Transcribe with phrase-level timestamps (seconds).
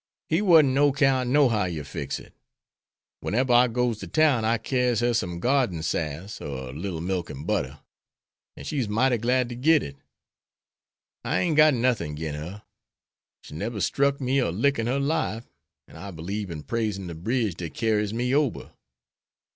[0.29, 2.33] He warn't no 'count nohow you fix it.
[3.21, 7.29] Weneber I goes to town I carries her some garden sass, er a little milk
[7.29, 7.81] an' butter.
[8.57, 9.97] An' she's mighty glad ter git it.
[11.23, 12.63] I ain't got nothin' agin her.
[13.43, 15.51] She neber struck me a lick in her life,
[15.87, 18.71] an' I belieb in praising de bridge dat carries me ober.